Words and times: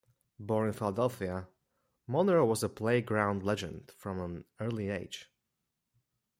Born 0.39 0.67
in 0.69 0.73
Philadelphia, 0.73 1.47
Monroe 2.07 2.43
was 2.47 2.63
a 2.63 2.69
playground 2.69 3.43
legend 3.43 3.91
from 3.95 4.19
an 4.19 4.45
early 4.59 4.89
age. 4.89 5.29